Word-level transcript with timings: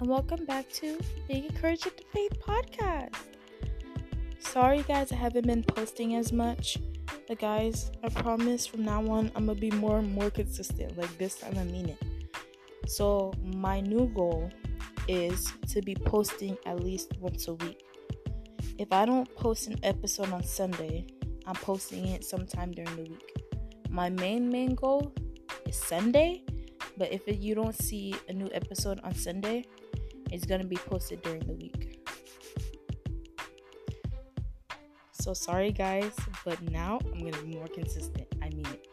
and 0.00 0.08
welcome 0.08 0.44
back 0.44 0.68
to 0.70 0.96
Being 1.26 1.46
Encouraged 1.46 1.84
the 1.84 2.04
Faith 2.12 2.32
podcast. 2.40 3.14
Sorry, 4.38 4.84
guys, 4.86 5.10
I 5.10 5.16
haven't 5.16 5.46
been 5.46 5.64
posting 5.64 6.14
as 6.14 6.32
much, 6.32 6.78
but 7.26 7.40
guys, 7.40 7.90
I 8.04 8.08
promise 8.08 8.64
from 8.64 8.84
now 8.84 9.04
on 9.10 9.32
I'm 9.34 9.46
gonna 9.46 9.58
be 9.58 9.72
more 9.72 9.98
and 9.98 10.12
more 10.12 10.30
consistent. 10.30 10.96
Like 10.96 11.18
this 11.18 11.36
time, 11.36 11.58
I 11.58 11.64
mean 11.64 11.88
it. 11.88 11.98
So, 12.86 13.32
my 13.42 13.80
new 13.80 14.06
goal 14.14 14.50
is 15.08 15.52
to 15.70 15.82
be 15.82 15.96
posting 15.96 16.56
at 16.64 16.78
least 16.78 17.14
once 17.18 17.48
a 17.48 17.54
week. 17.54 17.82
If 18.78 18.92
I 18.92 19.04
don't 19.04 19.32
post 19.34 19.66
an 19.66 19.80
episode 19.82 20.32
on 20.32 20.44
Sunday, 20.44 21.08
I'm 21.44 21.56
posting 21.56 22.06
it 22.06 22.24
sometime 22.24 22.70
during 22.70 22.94
the 22.94 23.02
week. 23.02 23.32
My 23.90 24.10
main 24.10 24.48
main 24.48 24.76
goal 24.76 25.12
is 25.66 25.76
Sunday 25.76 26.44
but 26.98 27.12
if 27.12 27.22
you 27.26 27.54
don't 27.54 27.74
see 27.74 28.14
a 28.28 28.32
new 28.32 28.50
episode 28.52 29.00
on 29.04 29.14
Sunday, 29.14 29.64
it's 30.30 30.46
going 30.46 30.60
to 30.60 30.66
be 30.66 30.76
posted 30.76 31.22
during 31.22 31.40
the 31.46 31.54
week. 31.54 31.98
So 35.12 35.34
sorry, 35.34 35.72
guys, 35.72 36.12
but 36.44 36.60
now 36.70 36.98
I'm 37.12 37.20
going 37.20 37.32
to 37.32 37.42
be 37.42 37.56
more 37.56 37.68
consistent. 37.68 38.26
I 38.42 38.48
mean 38.50 38.66
it. 38.66 38.86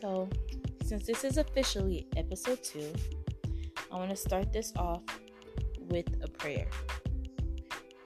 So, 0.00 0.28
since 0.84 1.06
this 1.06 1.24
is 1.24 1.38
officially 1.38 2.06
episode 2.16 2.62
2, 2.62 2.92
I 3.92 3.96
want 3.96 4.10
to 4.10 4.16
start 4.16 4.52
this 4.52 4.72
off 4.76 5.02
with 5.78 6.06
a 6.22 6.28
prayer. 6.28 6.66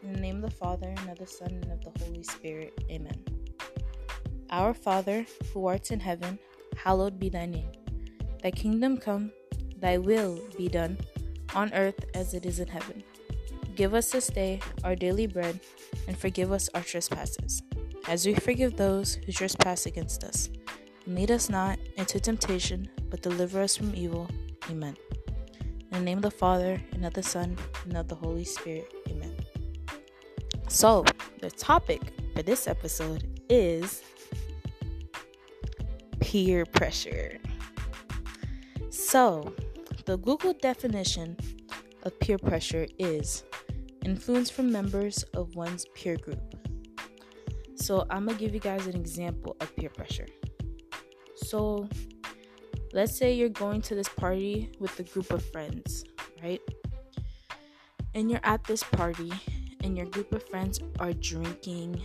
In 0.03 0.13
the 0.13 0.21
name 0.21 0.45
of 0.45 0.51
the 0.51 0.57
Father, 0.57 0.89
and 0.89 1.11
of 1.11 1.19
the 1.19 1.27
Son, 1.27 1.49
and 1.51 1.73
of 1.73 1.81
the 1.81 2.05
Holy 2.05 2.23
Spirit. 2.23 2.73
Amen. 2.91 3.25
Our 4.51 4.75
Father, 4.75 5.27
who 5.53 5.67
art 5.67 5.91
in 5.91 6.01
heaven, 6.01 6.39
hallowed 6.77 7.19
be 7.19 7.29
thy 7.29 7.47
name. 7.47 7.73
Thy 8.43 8.51
kingdom 8.51 8.97
come, 8.97 9.33
thy 9.79 9.99
will 9.99 10.39
be 10.57 10.69
done, 10.69 10.99
on 11.55 11.73
earth 11.75 12.05
as 12.15 12.35
it 12.35 12.47
is 12.47 12.61
in 12.61 12.69
heaven. 12.69 13.03
Give 13.75 13.95
us 13.95 14.11
this 14.11 14.27
day 14.27 14.61
our 14.83 14.97
daily 14.97 15.27
bread, 15.27 15.61
and 16.07 16.19
forgive 16.19 16.51
us 16.51 16.69
our 16.75 16.83
trespasses, 16.83 17.63
as 18.09 18.27
we 18.27 18.35
forgive 18.35 18.77
those 18.77 19.15
who 19.15 19.33
trespass 19.33 19.87
against 19.87 20.25
us. 20.25 20.51
Lead 21.07 21.31
us 21.31 21.49
not 21.49 21.79
into 21.97 22.19
temptation, 22.19 22.89
but 23.09 23.23
deliver 23.23 23.63
us 23.63 23.77
from 23.77 23.95
evil. 23.95 24.29
Amen. 24.69 24.97
In 25.61 25.91
the 25.91 26.01
name 26.01 26.19
of 26.19 26.23
the 26.23 26.31
Father, 26.31 26.83
and 26.93 27.07
of 27.07 27.15
the 27.15 27.23
Son, 27.23 27.57
and 27.85 27.97
of 27.97 28.09
the 28.09 28.15
Holy 28.15 28.45
Spirit. 28.45 28.93
Amen. 29.09 29.35
So, 30.69 31.05
the 31.41 31.51
topic 31.51 32.03
for 32.35 32.43
this 32.43 32.67
episode 32.69 33.41
is 33.49 34.03
peer 36.21 36.67
pressure. 36.67 37.39
So, 38.91 39.55
the 40.09 40.17
Google 40.17 40.55
definition 40.55 41.37
of 42.05 42.19
peer 42.19 42.39
pressure 42.39 42.87
is 42.99 43.45
influence 44.07 44.49
from 44.49 44.73
members 44.73 45.23
of 45.35 45.55
one's 45.55 45.85
peer 45.95 46.17
group. 46.17 46.41
So, 47.75 48.07
I'm 48.09 48.25
gonna 48.25 48.39
give 48.39 48.55
you 48.55 48.61
guys 48.61 48.87
an 48.87 48.97
example 48.97 49.55
of 49.61 49.77
peer 49.77 49.91
pressure. 49.91 50.25
So, 51.37 51.91
let's 52.95 53.19
say 53.19 53.35
you're 53.35 53.51
going 53.51 53.83
to 53.83 53.95
this 53.95 54.09
party 54.09 54.71
with 54.81 54.99
a 54.99 55.03
group 55.03 55.31
of 55.31 55.45
friends, 55.45 56.07
right? 56.43 56.63
And 58.15 58.31
you're 58.31 58.41
at 58.45 58.65
this 58.65 58.83
party, 58.83 59.31
and 59.85 59.95
your 59.95 60.07
group 60.07 60.33
of 60.33 60.43
friends 60.49 60.81
are 61.01 61.13
drinking 61.13 62.01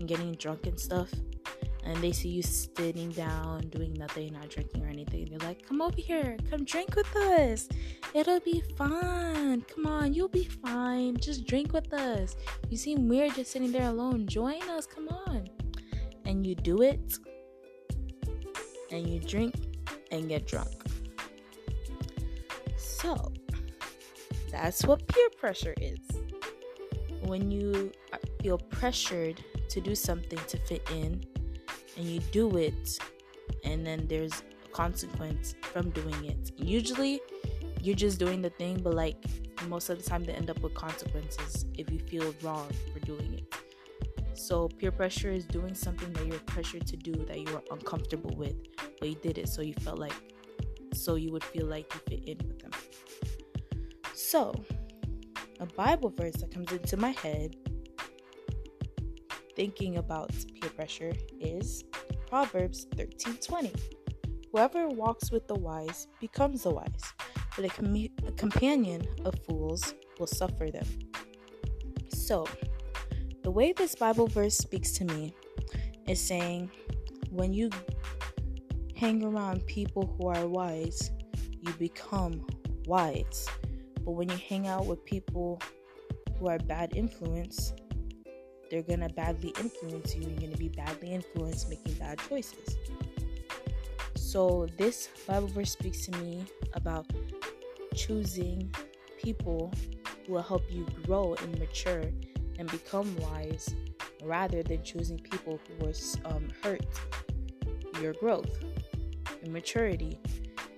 and 0.00 0.08
getting 0.08 0.32
drunk 0.32 0.66
and 0.66 0.80
stuff 0.80 1.10
and 1.86 1.96
they 2.02 2.12
see 2.12 2.28
you 2.28 2.42
sitting 2.42 3.10
down 3.12 3.60
doing 3.68 3.94
nothing 3.94 4.32
not 4.32 4.48
drinking 4.48 4.84
or 4.84 4.88
anything 4.88 5.26
they're 5.30 5.48
like 5.48 5.66
come 5.66 5.80
over 5.80 5.96
here 5.96 6.36
come 6.50 6.64
drink 6.64 6.94
with 6.96 7.14
us. 7.16 7.68
It'll 8.14 8.40
be 8.40 8.62
fun. 8.76 9.64
Come 9.72 9.86
on 9.86 10.12
you'll 10.12 10.28
be 10.28 10.44
fine. 10.44 11.16
Just 11.16 11.46
drink 11.46 11.72
with 11.72 11.92
us. 11.92 12.36
You 12.68 12.76
seem 12.76 13.08
weird 13.08 13.34
just 13.34 13.52
sitting 13.52 13.72
there 13.72 13.88
alone. 13.88 14.26
Join 14.26 14.62
us 14.70 14.86
come 14.86 15.08
on. 15.08 15.48
And 16.24 16.44
you 16.46 16.54
do 16.54 16.82
it 16.82 17.18
and 18.90 19.08
you 19.08 19.20
drink 19.20 19.54
and 20.10 20.28
get 20.28 20.46
drunk. 20.46 20.70
So 22.76 23.32
that's 24.50 24.84
what 24.84 25.06
peer 25.06 25.28
pressure 25.38 25.74
is. 25.80 25.98
When 27.22 27.50
you 27.50 27.92
feel 28.42 28.58
pressured 28.58 29.44
to 29.68 29.80
do 29.80 29.94
something 29.94 30.38
to 30.48 30.58
fit 30.58 30.88
in 30.92 31.24
and 31.96 32.04
you 32.06 32.20
do 32.32 32.56
it 32.56 32.98
and 33.64 33.86
then 33.86 34.06
there's 34.08 34.42
a 34.64 34.68
consequence 34.68 35.54
from 35.60 35.90
doing 35.90 36.24
it. 36.24 36.52
Usually 36.56 37.20
you're 37.80 37.96
just 37.96 38.18
doing 38.18 38.42
the 38.42 38.50
thing 38.50 38.80
but 38.82 38.94
like 38.94 39.24
most 39.68 39.88
of 39.88 40.02
the 40.02 40.08
time 40.08 40.24
they 40.24 40.32
end 40.32 40.50
up 40.50 40.58
with 40.60 40.74
consequences 40.74 41.66
if 41.78 41.90
you 41.90 41.98
feel 41.98 42.34
wrong 42.42 42.68
for 42.92 43.00
doing 43.00 43.34
it. 43.34 43.54
So 44.38 44.68
peer 44.68 44.92
pressure 44.92 45.30
is 45.30 45.46
doing 45.46 45.74
something 45.74 46.12
that 46.12 46.26
you're 46.26 46.38
pressured 46.40 46.86
to 46.88 46.96
do 46.96 47.12
that 47.24 47.40
you 47.40 47.56
are 47.56 47.62
uncomfortable 47.70 48.34
with 48.36 48.54
but 48.98 49.08
you 49.08 49.14
did 49.16 49.38
it 49.38 49.48
so 49.48 49.62
you 49.62 49.74
felt 49.74 49.98
like 49.98 50.12
so 50.92 51.14
you 51.14 51.30
would 51.32 51.44
feel 51.44 51.66
like 51.66 51.92
you 51.94 52.00
fit 52.08 52.28
in 52.28 52.38
with 52.46 52.58
them. 52.60 52.70
So 54.14 54.54
a 55.60 55.66
bible 55.66 56.10
verse 56.10 56.34
that 56.36 56.52
comes 56.52 56.70
into 56.70 56.96
my 56.96 57.10
head 57.10 57.56
thinking 59.56 59.96
about 59.96 60.30
peer 60.60 60.70
pressure 60.70 61.12
is 61.40 61.82
Proverbs 62.28 62.86
13:20. 62.94 63.74
Whoever 64.52 64.88
walks 64.88 65.32
with 65.32 65.48
the 65.48 65.54
wise 65.54 66.06
becomes 66.20 66.62
the 66.62 66.70
wise, 66.70 67.04
but 67.56 67.64
a, 67.64 67.68
com- 67.68 68.08
a 68.26 68.32
companion 68.32 69.06
of 69.24 69.34
fools 69.46 69.94
will 70.18 70.26
suffer 70.26 70.70
them. 70.70 70.86
So, 72.08 72.46
the 73.42 73.50
way 73.50 73.72
this 73.72 73.94
Bible 73.94 74.28
verse 74.28 74.56
speaks 74.56 74.92
to 74.92 75.04
me 75.04 75.34
is 76.06 76.20
saying 76.20 76.70
when 77.30 77.52
you 77.52 77.70
hang 78.94 79.24
around 79.24 79.66
people 79.66 80.14
who 80.16 80.28
are 80.28 80.46
wise, 80.46 81.10
you 81.60 81.72
become 81.74 82.46
wise. 82.86 83.46
But 84.04 84.12
when 84.12 84.28
you 84.28 84.36
hang 84.36 84.68
out 84.68 84.86
with 84.86 85.04
people 85.04 85.60
who 86.38 86.48
are 86.48 86.58
bad 86.58 86.96
influence, 86.96 87.72
they're 88.70 88.82
gonna 88.82 89.08
badly 89.08 89.52
influence 89.60 90.14
you. 90.14 90.22
You're 90.22 90.40
gonna 90.40 90.56
be 90.56 90.68
badly 90.68 91.12
influenced 91.12 91.68
making 91.68 91.94
bad 91.94 92.18
choices. 92.28 92.76
So, 94.14 94.66
this 94.76 95.08
Bible 95.26 95.48
verse 95.48 95.72
speaks 95.72 96.04
to 96.06 96.18
me 96.18 96.44
about 96.74 97.06
choosing 97.94 98.74
people 99.22 99.72
who 100.26 100.34
will 100.34 100.42
help 100.42 100.64
you 100.70 100.86
grow 101.04 101.34
and 101.34 101.58
mature 101.58 102.04
and 102.58 102.70
become 102.70 103.16
wise 103.16 103.74
rather 104.22 104.62
than 104.62 104.82
choosing 104.82 105.18
people 105.18 105.60
who 105.66 105.86
will 105.86 105.94
um, 106.24 106.48
hurt 106.62 106.84
your 108.00 108.12
growth 108.14 108.58
and 109.42 109.52
maturity 109.52 110.18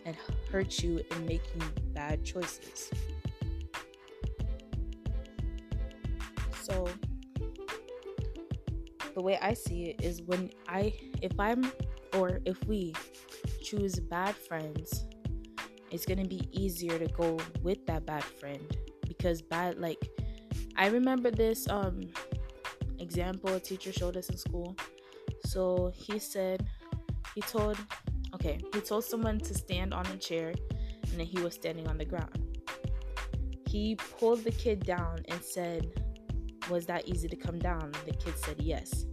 and 0.05 0.17
hurt 0.51 0.83
you 0.83 1.03
in 1.11 1.27
making 1.27 1.63
bad 1.95 2.25
choices. 2.25 2.91
So, 6.63 6.87
the 9.19 9.25
way 9.25 9.37
I 9.43 9.53
see 9.53 9.87
it 9.91 10.01
is 10.01 10.23
when 10.23 10.49
I, 10.69 10.93
if 11.23 11.33
I'm, 11.41 11.73
or 12.15 12.39
if 12.45 12.65
we 12.69 12.95
choose 13.65 13.99
bad 13.99 14.37
friends, 14.37 15.07
it's 15.91 16.07
gonna 16.07 16.25
be 16.25 16.49
easier 16.53 17.01
to 17.01 17.09
go 17.09 17.37
with 17.61 17.85
that 17.87 18.07
bad 18.07 18.23
friend 18.23 18.65
because 19.09 19.43
bad, 19.43 19.81
like, 19.81 19.99
I 20.77 20.87
remember 20.87 21.33
this 21.33 21.69
um 21.69 22.03
example 23.01 23.51
a 23.53 23.59
teacher 23.59 23.91
showed 23.91 24.17
us 24.17 24.29
in 24.29 24.37
school. 24.37 24.77
So 25.45 25.91
he 25.97 26.21
said, 26.21 26.65
he 27.35 27.41
told, 27.41 27.77
okay, 28.37 28.61
he 28.73 28.81
told 28.81 29.03
someone 29.03 29.41
to 29.41 29.53
stand 29.53 29.93
on 29.93 30.07
a 30.07 30.17
chair 30.17 30.55
and 31.11 31.19
then 31.19 31.27
he 31.27 31.41
was 31.41 31.55
standing 31.55 31.89
on 31.89 31.99
the 31.99 32.05
ground. 32.05 32.39
He 33.67 33.97
pulled 33.97 34.45
the 34.45 34.53
kid 34.53 34.87
down 34.87 35.25
and 35.29 35.43
said, 35.43 36.08
was 36.69 36.87
that 36.87 37.09
easy 37.09 37.29
to 37.29 37.37
come 37.37 37.59
down? 37.59 37.93
The 38.07 38.13
kid 38.13 38.35
said 38.39 38.57
yes. 38.61 39.07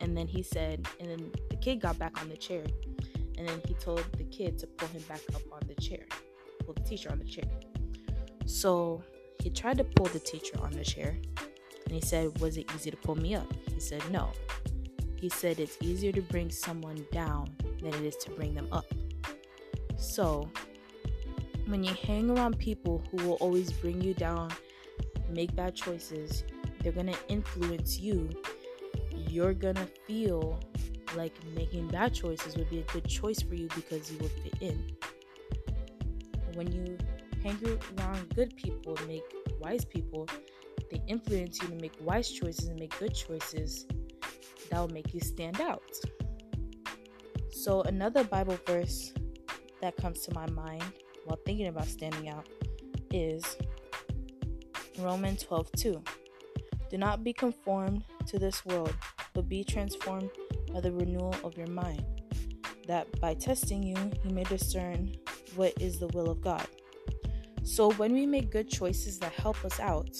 And 0.00 0.16
then 0.16 0.26
he 0.26 0.42
said, 0.42 0.86
and 1.00 1.10
then 1.10 1.32
the 1.50 1.56
kid 1.56 1.80
got 1.80 1.98
back 1.98 2.20
on 2.20 2.28
the 2.28 2.36
chair. 2.36 2.64
And 3.38 3.48
then 3.48 3.60
he 3.66 3.74
told 3.74 4.04
the 4.16 4.24
kid 4.24 4.58
to 4.58 4.66
pull 4.66 4.88
him 4.88 5.02
back 5.08 5.20
up 5.34 5.42
on 5.52 5.60
the 5.66 5.74
chair, 5.74 6.06
pull 6.64 6.74
the 6.74 6.82
teacher 6.82 7.10
on 7.10 7.18
the 7.18 7.24
chair. 7.24 7.44
So 8.46 9.02
he 9.42 9.50
tried 9.50 9.78
to 9.78 9.84
pull 9.84 10.06
the 10.06 10.18
teacher 10.18 10.58
on 10.60 10.72
the 10.72 10.84
chair. 10.84 11.16
And 11.84 11.94
he 11.94 12.00
said, 12.00 12.38
Was 12.40 12.56
it 12.56 12.70
easy 12.74 12.90
to 12.90 12.96
pull 12.96 13.16
me 13.16 13.34
up? 13.34 13.52
He 13.72 13.80
said, 13.80 14.02
No. 14.10 14.30
He 15.16 15.28
said, 15.28 15.60
It's 15.60 15.76
easier 15.80 16.12
to 16.12 16.22
bring 16.22 16.50
someone 16.50 17.06
down 17.12 17.54
than 17.80 17.94
it 17.94 18.02
is 18.02 18.16
to 18.16 18.30
bring 18.30 18.54
them 18.54 18.68
up. 18.72 18.86
So 19.96 20.50
when 21.66 21.84
you 21.84 21.94
hang 21.94 22.30
around 22.30 22.58
people 22.58 23.02
who 23.10 23.28
will 23.28 23.34
always 23.34 23.72
bring 23.72 24.00
you 24.00 24.14
down, 24.14 24.50
make 25.30 25.54
bad 25.54 25.74
choices, 25.74 26.44
they're 26.86 26.92
going 26.92 27.12
to 27.12 27.18
influence 27.28 27.98
you. 27.98 28.30
You're 29.10 29.54
going 29.54 29.74
to 29.74 29.88
feel 30.06 30.60
like 31.16 31.32
making 31.56 31.88
bad 31.88 32.14
choices 32.14 32.56
would 32.56 32.70
be 32.70 32.78
a 32.78 32.92
good 32.92 33.08
choice 33.08 33.42
for 33.42 33.56
you 33.56 33.66
because 33.74 34.08
you 34.12 34.18
will 34.18 34.28
fit 34.28 34.54
in. 34.60 34.92
When 36.54 36.70
you 36.70 36.96
hang 37.42 37.58
around 37.98 38.32
good 38.36 38.54
people, 38.54 38.96
make 39.08 39.24
wise 39.58 39.84
people, 39.84 40.28
they 40.88 41.02
influence 41.08 41.60
you 41.60 41.66
to 41.66 41.74
make 41.74 41.90
wise 42.02 42.30
choices 42.30 42.68
and 42.68 42.78
make 42.78 42.96
good 43.00 43.16
choices, 43.16 43.88
that 44.70 44.78
will 44.78 44.86
make 44.86 45.12
you 45.12 45.18
stand 45.18 45.60
out. 45.60 45.82
So, 47.50 47.82
another 47.82 48.22
Bible 48.22 48.60
verse 48.64 49.12
that 49.80 49.96
comes 49.96 50.20
to 50.20 50.34
my 50.34 50.48
mind 50.50 50.84
while 51.24 51.40
thinking 51.44 51.66
about 51.66 51.88
standing 51.88 52.28
out 52.28 52.48
is 53.10 53.56
Romans 55.00 55.42
12 55.42 55.72
2. 55.72 56.02
Do 56.90 56.98
not 56.98 57.24
be 57.24 57.32
conformed 57.32 58.04
to 58.26 58.38
this 58.38 58.64
world, 58.64 58.94
but 59.34 59.48
be 59.48 59.64
transformed 59.64 60.30
by 60.72 60.80
the 60.80 60.92
renewal 60.92 61.34
of 61.42 61.56
your 61.56 61.68
mind, 61.68 62.04
that 62.86 63.20
by 63.20 63.34
testing 63.34 63.82
you, 63.82 63.96
you 64.24 64.30
may 64.30 64.44
discern 64.44 65.14
what 65.56 65.74
is 65.80 65.98
the 65.98 66.08
will 66.08 66.30
of 66.30 66.40
God. 66.40 66.66
So, 67.62 67.90
when 67.92 68.12
we 68.12 68.26
make 68.26 68.52
good 68.52 68.68
choices 68.68 69.18
that 69.18 69.32
help 69.32 69.64
us 69.64 69.80
out, 69.80 70.16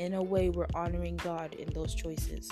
in 0.00 0.14
a 0.14 0.22
way, 0.22 0.48
we're 0.48 0.66
honoring 0.74 1.16
God 1.16 1.54
in 1.54 1.68
those 1.74 1.94
choices. 1.94 2.48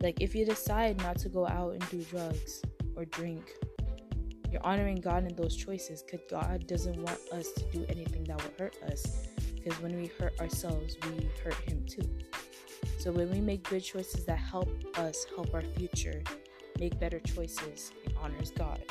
Like, 0.00 0.20
if 0.20 0.34
you 0.34 0.44
decide 0.44 0.98
not 0.98 1.18
to 1.18 1.28
go 1.28 1.46
out 1.46 1.72
and 1.72 1.90
do 1.90 2.02
drugs 2.02 2.62
or 2.94 3.04
drink, 3.06 3.50
you're 4.50 4.64
honoring 4.64 4.96
God 4.96 5.24
in 5.24 5.34
those 5.34 5.56
choices 5.56 6.02
because 6.02 6.20
God 6.30 6.66
doesn't 6.66 6.96
want 6.96 7.18
us 7.32 7.52
to 7.52 7.64
do 7.72 7.84
anything 7.88 8.24
that 8.24 8.42
will 8.42 8.52
hurt 8.58 8.76
us. 8.84 9.28
Because 9.54 9.80
when 9.82 9.96
we 9.96 10.06
hurt 10.18 10.38
ourselves, 10.40 10.96
we 11.04 11.28
hurt 11.42 11.54
Him 11.54 11.84
too. 11.86 12.08
So 12.98 13.12
when 13.12 13.30
we 13.30 13.40
make 13.40 13.68
good 13.68 13.84
choices 13.84 14.24
that 14.24 14.38
help 14.38 14.68
us 14.98 15.24
help 15.36 15.54
our 15.54 15.62
future, 15.62 16.20
make 16.80 16.98
better 16.98 17.20
choices, 17.20 17.92
it 18.04 18.12
honors 18.20 18.50
God. 18.50 18.82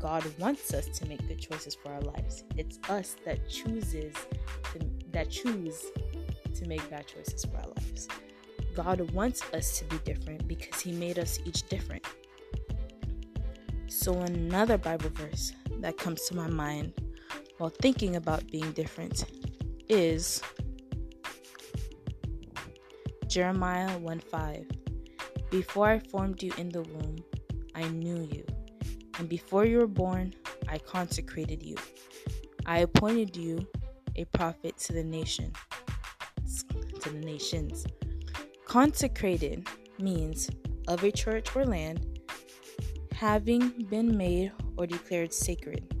God 0.00 0.24
wants 0.38 0.74
us 0.74 0.88
to 0.98 1.06
make 1.06 1.26
good 1.28 1.38
choices 1.38 1.76
for 1.76 1.92
our 1.92 2.00
lives. 2.00 2.42
It's 2.56 2.78
us 2.88 3.14
that 3.24 3.48
chooses 3.48 4.14
to, 4.72 4.80
that 5.12 5.30
choose 5.30 5.86
to 6.56 6.66
make 6.66 6.88
bad 6.90 7.06
choices 7.06 7.44
for 7.44 7.56
our 7.58 7.68
lives. 7.68 8.08
God 8.74 9.08
wants 9.12 9.42
us 9.54 9.78
to 9.78 9.84
be 9.84 9.98
different 9.98 10.48
because 10.48 10.80
he 10.80 10.90
made 10.90 11.20
us 11.20 11.38
each 11.44 11.68
different. 11.68 12.04
So 13.86 14.12
another 14.12 14.76
Bible 14.76 15.10
verse 15.10 15.52
that 15.78 15.98
comes 15.98 16.22
to 16.26 16.36
my 16.36 16.48
mind 16.48 16.92
while 17.58 17.70
thinking 17.70 18.16
about 18.16 18.50
being 18.50 18.72
different 18.72 19.24
is 19.88 20.42
Jeremiah 23.28 23.98
1 23.98 24.20
5. 24.20 24.66
Before 25.50 25.86
I 25.86 25.98
formed 25.98 26.42
you 26.42 26.50
in 26.56 26.70
the 26.70 26.80
womb, 26.80 27.16
I 27.74 27.86
knew 27.88 28.26
you. 28.32 28.46
And 29.18 29.28
before 29.28 29.66
you 29.66 29.78
were 29.78 29.86
born, 29.86 30.34
I 30.66 30.78
consecrated 30.78 31.62
you. 31.62 31.76
I 32.64 32.78
appointed 32.78 33.36
you 33.36 33.66
a 34.16 34.24
prophet 34.24 34.78
to 34.78 34.94
the 34.94 35.04
nation. 35.04 35.52
To 37.00 37.10
the 37.10 37.18
nations. 37.18 37.86
Consecrated 38.64 39.68
means 39.98 40.48
of 40.86 41.04
a 41.04 41.12
church 41.12 41.54
or 41.54 41.66
land 41.66 42.20
having 43.12 43.84
been 43.90 44.16
made 44.16 44.52
or 44.78 44.86
declared 44.86 45.34
sacred. 45.34 45.94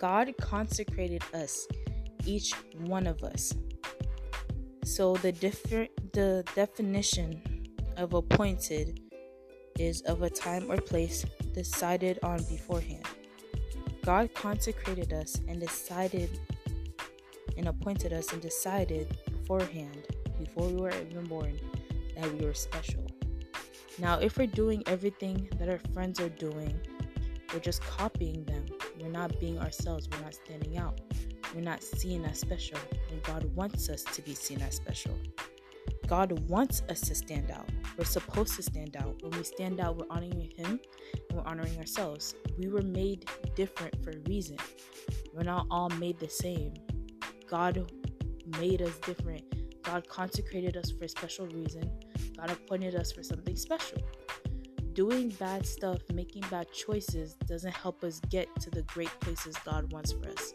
God 0.00 0.34
consecrated 0.40 1.22
us, 1.32 1.68
each 2.26 2.52
one 2.78 3.06
of 3.06 3.22
us, 3.22 3.54
so 4.84 5.14
the 5.16 5.32
different 5.32 5.90
the 6.12 6.44
definition 6.54 7.40
of 7.96 8.14
appointed 8.14 9.00
is 9.78 10.02
of 10.02 10.22
a 10.22 10.30
time 10.30 10.70
or 10.70 10.76
place 10.76 11.24
decided 11.52 12.18
on 12.22 12.38
beforehand. 12.44 13.06
God 14.04 14.34
consecrated 14.34 15.12
us 15.12 15.40
and 15.48 15.60
decided 15.60 16.38
and 17.56 17.68
appointed 17.68 18.12
us 18.12 18.32
and 18.32 18.42
decided 18.42 19.16
beforehand, 19.24 20.06
before 20.38 20.68
we 20.68 20.80
were 20.80 20.90
even 20.90 21.24
born, 21.24 21.58
that 22.16 22.32
we 22.32 22.44
were 22.44 22.54
special. 22.54 23.06
Now, 23.98 24.18
if 24.18 24.38
we're 24.38 24.46
doing 24.46 24.82
everything 24.86 25.48
that 25.58 25.68
our 25.68 25.80
friends 25.92 26.18
are 26.20 26.30
doing, 26.30 26.74
we're 27.52 27.60
just 27.60 27.82
copying 27.82 28.44
them. 28.44 28.66
We're 28.98 29.10
not 29.10 29.38
being 29.38 29.58
ourselves, 29.58 30.08
we're 30.10 30.24
not 30.24 30.34
standing 30.34 30.78
out 30.78 31.00
we're 31.54 31.60
not 31.60 31.82
seen 31.82 32.24
as 32.24 32.38
special, 32.38 32.78
and 33.10 33.22
God 33.22 33.44
wants 33.54 33.88
us 33.88 34.02
to 34.04 34.22
be 34.22 34.34
seen 34.34 34.62
as 34.62 34.76
special. 34.76 35.18
God 36.06 36.48
wants 36.48 36.82
us 36.88 37.00
to 37.02 37.14
stand 37.14 37.50
out. 37.50 37.68
We're 37.96 38.04
supposed 38.04 38.54
to 38.56 38.62
stand 38.62 38.96
out. 38.96 39.22
When 39.22 39.32
we 39.32 39.44
stand 39.44 39.80
out, 39.80 39.96
we're 39.96 40.06
honoring 40.10 40.52
Him 40.56 40.80
and 41.28 41.38
we're 41.38 41.44
honoring 41.44 41.76
ourselves. 41.78 42.34
We 42.58 42.68
were 42.68 42.82
made 42.82 43.28
different 43.54 44.02
for 44.02 44.10
a 44.10 44.18
reason. 44.28 44.56
We're 45.34 45.42
not 45.42 45.66
all 45.70 45.88
made 45.90 46.18
the 46.18 46.28
same. 46.28 46.74
God 47.48 47.90
made 48.58 48.82
us 48.82 48.96
different. 48.98 49.44
God 49.82 50.08
consecrated 50.08 50.76
us 50.76 50.90
for 50.90 51.04
a 51.04 51.08
special 51.08 51.46
reason. 51.48 51.90
God 52.36 52.50
appointed 52.50 52.94
us 52.94 53.12
for 53.12 53.22
something 53.22 53.56
special. 53.56 53.98
Doing 54.94 55.30
bad 55.30 55.66
stuff, 55.66 55.98
making 56.12 56.44
bad 56.50 56.70
choices 56.72 57.34
doesn't 57.46 57.74
help 57.74 58.04
us 58.04 58.20
get 58.30 58.48
to 58.60 58.70
the 58.70 58.82
great 58.82 59.10
places 59.20 59.56
God 59.64 59.90
wants 59.92 60.12
for 60.12 60.28
us 60.28 60.52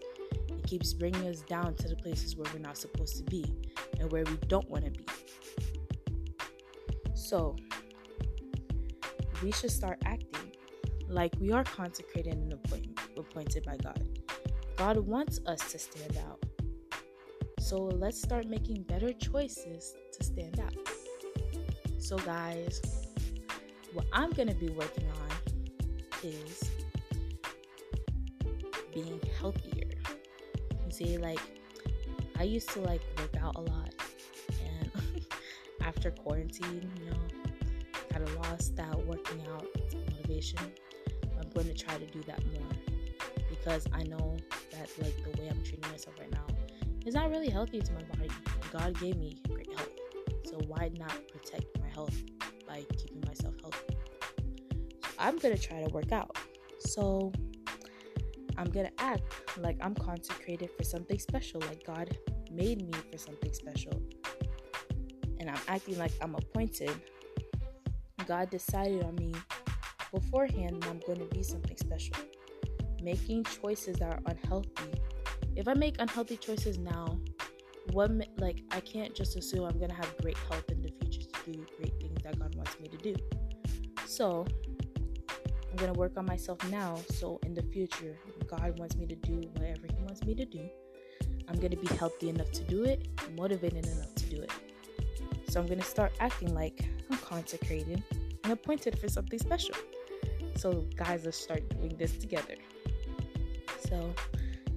keeps 0.68 0.94
bringing 0.94 1.25
us 1.28 1.42
down 1.42 1.74
to 1.75 1.88
the 1.88 1.96
places 1.96 2.36
where 2.36 2.46
we're 2.54 2.60
not 2.60 2.78
supposed 2.78 3.16
to 3.18 3.24
be 3.24 3.56
and 4.00 4.12
where 4.12 4.25
we 4.25 4.36
don't 4.48 4.69
want 4.69 4.86
to 4.86 4.92
be. 4.92 5.06
So, 7.16 7.56
we 9.42 9.52
should 9.52 9.72
start 9.72 10.00
acting 10.06 10.52
like 11.08 11.34
we 11.40 11.52
are 11.52 11.64
consecrated 11.64 12.34
and 12.34 12.54
appointed 13.18 13.66
by 13.66 13.78
God. 13.78 14.08
God 14.75 14.98
wants 14.98 15.40
us 15.48 15.72
to 15.72 15.80
stand 15.80 16.18
out. 16.28 16.44
So, 17.60 17.78
let's 17.78 18.22
start 18.22 18.46
making 18.48 18.84
better 18.84 19.14
choices 19.14 19.96
to 20.12 20.24
stand 20.24 20.60
out. 20.60 20.75
So, 21.98 22.18
guys, 22.18 22.81
what 23.94 24.06
I'm 24.12 24.31
going 24.31 24.50
to 24.50 24.56
be 24.56 24.69
working 24.69 25.08
on 25.10 25.30
is 26.24 26.62
being 28.94 29.19
healthier 29.40 29.88
see 30.92 31.18
like 31.18 31.39
I 32.39 32.44
used 32.44 32.69
to 32.69 32.81
like 32.81 33.01
work 33.18 33.36
out 33.42 33.56
a 33.56 33.62
lot 33.62 33.94
and 34.63 34.92
after 35.81 36.12
quarantine, 36.12 36.92
you 37.00 37.10
know, 37.10 37.18
kind 38.10 38.28
of 38.28 38.36
lost 38.36 38.75
that 38.75 39.06
working 39.06 39.42
out 39.48 39.66
motivation. 40.12 40.60
I'm 41.39 41.50
going 41.50 41.68
to 41.68 41.74
try 41.74 41.98
to 41.98 42.06
do 42.06 42.22
that 42.24 42.39
more 42.54 42.69
because 43.50 43.85
I 43.94 44.04
know 44.04 44.38
that 44.71 44.90
like 45.00 45.16
the 45.23 45.42
way 45.42 45.47
I'm 45.50 45.64
treating 45.64 45.90
myself 45.90 46.16
right 46.19 46.31
now 46.31 46.45
is 47.06 47.14
not 47.14 47.30
really 47.30 47.50
healthy 47.50 47.80
to 47.80 47.94
my 47.94 48.04
body. 48.04 48.30
God 48.71 49.00
gave 49.00 49.18
me 49.18 49.38
great 49.50 49.68
health. 49.76 49.90
So 50.44 50.59
why 50.68 50.92
not 50.97 51.28
protect 51.28 51.66
my 51.80 51.88
health 51.90 52.16
by 52.68 52.83
keeping 52.97 53.23
myself 53.26 53.56
healthy? 53.61 53.95
So 55.04 55.09
I'm 55.18 55.38
going 55.38 55.56
to 55.56 55.61
try 55.61 55.83
to 55.83 55.90
work 55.90 56.11
out. 56.11 56.38
So 56.80 57.31
I'm 58.57 58.69
gonna 58.69 58.92
act 58.97 59.23
like 59.57 59.78
I'm 59.81 59.95
consecrated 59.95 60.69
for 60.76 60.83
something 60.83 61.19
special, 61.19 61.61
like 61.61 61.85
God 61.85 62.18
made 62.52 62.81
me 62.81 62.94
for 63.11 63.18
something 63.18 63.54
special. 63.54 64.02
And 65.40 65.49
I'm 65.49 65.59
acting 65.68 65.97
like 65.97 66.11
I'm 66.21 66.35
appointed. 66.35 66.92
God 68.26 68.49
decided 68.49 69.04
on 69.04 69.16
me 69.16 69.33
beforehand 70.11 70.83
I'm 70.90 70.99
going 71.06 71.19
to 71.19 71.35
be 71.35 71.44
something 71.44 71.78
special. 71.78 72.16
Making 73.02 73.44
choices 73.44 73.97
that 73.97 74.09
are 74.09 74.19
unhealthy. 74.26 74.69
If 75.56 75.68
I 75.68 75.73
make 75.73 75.95
unhealthy 75.99 76.37
choices 76.37 76.78
now, 76.78 77.19
what 77.92 78.11
like 78.37 78.64
I 78.71 78.80
can't 78.81 79.16
just 79.16 79.37
assume 79.37 79.66
I'm 79.66 79.78
going 79.78 79.90
to 79.90 79.95
have 79.95 80.14
great 80.21 80.37
health 80.49 80.69
in 80.69 80.81
the 80.81 80.90
future 80.99 81.21
to 81.21 81.52
do 81.52 81.66
great 81.78 81.94
things 82.02 82.21
that 82.23 82.37
God 82.40 82.56
wants 82.56 82.80
me 82.80 82.87
to 82.90 82.97
do. 82.97 83.16
So, 84.06 84.45
going 85.78 85.94
to 85.94 86.00
work 86.00 86.18
on 86.18 86.26
myself 86.26 86.57
now 86.69 86.98
so 87.10 87.40
in 87.44 87.54
the 87.54 87.64
future, 87.64 88.18
God 88.48 88.78
wants 88.80 88.96
me 88.96 89.06
to 89.07 89.16
do 89.16 89.42
whatever 89.54 89.88
He 89.88 90.04
wants 90.04 90.24
me 90.24 90.36
to 90.36 90.46
do, 90.46 90.69
I'm 91.48 91.56
going 91.56 91.72
to 91.72 91.78
be 91.78 91.88
healthy 91.96 92.30
enough 92.30 92.52
to 92.52 92.64
do 92.64 92.84
it, 92.84 93.07
motivated 93.36 93.86
enough 93.86 94.14
to 94.16 94.26
do 94.26 94.42
it. 94.42 94.52
So 95.50 95.60
I'm 95.60 95.68
going 95.68 95.80
to 95.80 95.86
start 95.86 96.12
acting 96.19 96.54
like 96.54 96.90
I'm 97.10 97.18
consecrated 97.19 98.04
and 98.44 98.54
appointed 98.54 99.00
for 99.00 99.07
something 99.07 99.40
special. 99.40 99.76
So, 100.56 100.86
guys, 100.96 101.24
let's 101.26 101.38
start 101.38 101.68
doing 101.69 101.96
this 101.98 102.18
together. 102.18 102.56
So, 103.88 104.14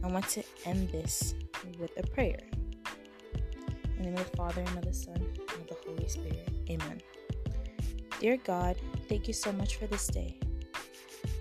I 0.05 0.09
want 0.09 0.29
to 0.31 0.45
end 0.67 0.91
this 0.91 1.35
with 1.79 1.91
a 1.99 2.07
prayer. 2.07 2.41
In 3.97 4.03
the 4.03 4.11
name 4.11 4.19
of 4.19 4.31
the 4.31 4.37
Father, 4.37 4.61
and 4.61 4.79
of 4.79 4.85
the 4.85 4.93
Son, 4.93 5.17
and 5.17 5.61
of 5.61 5.69
the 5.69 5.77
Holy 5.87 6.09
Spirit. 6.09 6.49
Amen. 6.69 7.01
Dear 8.19 8.37
God, 8.39 8.77
thank 9.09 9.27
you 9.27 9.35
so 9.35 9.53
much 9.53 9.77
for 9.77 9.87
this 9.87 10.07
day 10.07 10.39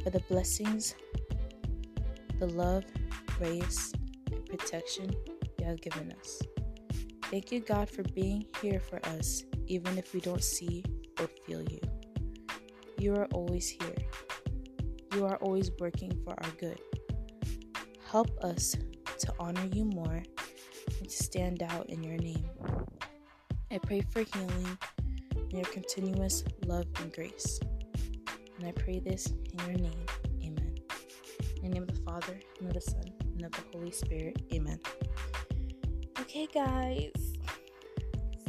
for 0.09 0.17
the 0.17 0.23
blessings, 0.25 0.95
the 2.39 2.47
love, 2.47 2.83
grace, 3.37 3.93
and 4.31 4.43
protection 4.45 5.13
you 5.59 5.65
have 5.65 5.79
given 5.81 6.11
us. 6.19 6.41
Thank 7.25 7.51
you, 7.51 7.59
God, 7.59 7.89
for 7.89 8.01
being 8.15 8.47
here 8.61 8.79
for 8.79 8.99
us, 9.09 9.43
even 9.67 9.99
if 9.99 10.13
we 10.13 10.19
don't 10.19 10.43
see 10.43 10.83
or 11.19 11.27
feel 11.45 11.61
you. 11.61 11.79
You 12.97 13.13
are 13.15 13.27
always 13.33 13.69
here. 13.69 13.97
You 15.13 15.27
are 15.27 15.35
always 15.37 15.69
working 15.79 16.19
for 16.23 16.33
our 16.43 16.51
good. 16.59 16.79
Help 18.09 18.31
us 18.43 18.75
to 19.19 19.33
honor 19.39 19.65
you 19.71 19.85
more 19.85 20.23
and 20.99 21.09
to 21.09 21.23
stand 21.23 21.61
out 21.61 21.87
in 21.89 22.03
your 22.03 22.17
name. 22.17 22.49
I 23.69 23.77
pray 23.77 24.01
for 24.09 24.23
healing 24.23 24.77
and 25.35 25.53
your 25.53 25.65
continuous 25.65 26.43
love 26.65 26.87
and 26.99 27.13
grace. 27.13 27.59
And 28.59 28.67
I 28.67 28.71
pray 28.71 28.99
this 28.99 29.27
in 29.27 29.59
your 29.59 29.77
name. 29.77 30.05
Amen. 30.43 30.75
In 31.57 31.61
the 31.63 31.69
name 31.69 31.83
of 31.83 31.95
the 31.95 32.01
Father, 32.01 32.39
and 32.59 32.67
of 32.67 32.73
the 32.73 32.81
Son, 32.81 33.11
and 33.35 33.45
of 33.45 33.51
the 33.51 33.61
Holy 33.73 33.91
Spirit. 33.91 34.41
Amen. 34.53 34.79
Okay, 36.19 36.47
guys. 36.53 37.11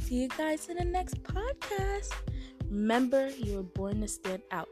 See 0.03 0.17
you 0.17 0.29
guys 0.29 0.69
in 0.69 0.77
the 0.77 0.85
next 0.85 1.23
podcast. 1.23 2.13
Remember, 2.69 3.31
you 3.31 3.57
were 3.57 3.63
born 3.63 4.01
to 4.01 4.09
stand 4.09 4.43
out. 4.51 4.69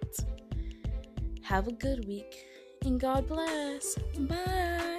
Have 1.43 1.69
a 1.69 1.73
good 1.73 2.07
week 2.07 2.45
and 2.85 3.01
God 3.01 3.29
bless. 3.29 3.97
Bye. 4.19 4.98